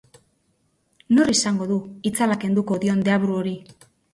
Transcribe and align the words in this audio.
Nor 1.17 1.29
izango 1.35 1.67
du 1.73 1.77
itzala 2.13 2.41
kenduko 2.45 2.81
dion 2.87 3.07
deabru 3.11 3.41
hori? 3.43 3.57